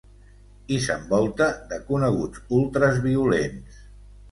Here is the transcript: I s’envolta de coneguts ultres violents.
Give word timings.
I 0.77 0.79
s’envolta 0.85 1.51
de 1.75 1.79
coneguts 1.91 2.43
ultres 2.63 3.01
violents. 3.07 3.81